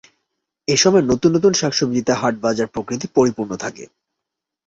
এসময় 0.67 1.03
নতুন 1.03 1.29
নতুন 1.35 1.53
শাকসবজিতে 1.53 2.13
হাট-বাজার, 2.13 2.67
প্রকৃতি 2.67 3.07
পরিপূর্ণ 3.15 3.51
থাকে। 3.63 3.83